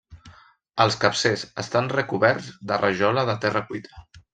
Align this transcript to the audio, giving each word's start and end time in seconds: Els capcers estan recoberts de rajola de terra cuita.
Els 0.85 0.97
capcers 1.03 1.45
estan 1.65 1.93
recoberts 1.95 2.51
de 2.73 2.83
rajola 2.87 3.31
de 3.33 3.41
terra 3.47 3.67
cuita. 3.73 4.07